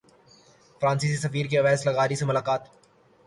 [0.81, 2.61] فرانسیسی سفیر کی اویس لغاری سے ملاقات